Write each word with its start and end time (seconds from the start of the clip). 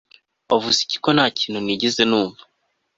wavuze 0.51 0.79
iki 0.83 0.97
ko 1.03 1.09
ntakintu 1.15 1.59
nigeze 1.61 2.01
numva 2.09 2.41